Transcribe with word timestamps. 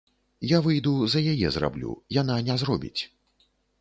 Я 0.51 0.61
выйду 0.67 0.93
за 1.13 1.21
яе 1.33 1.47
зраблю, 1.57 1.91
яна 2.21 2.39
не 2.49 2.55
зробіць. 2.63 3.01